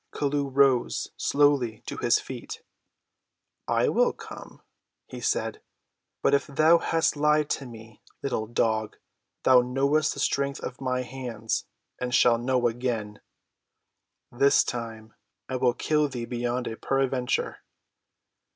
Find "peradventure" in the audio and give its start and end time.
16.77-17.59